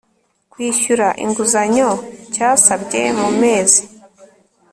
[0.51, 1.89] kwishyura inguzanyo
[2.33, 3.81] cyasabye mu mezi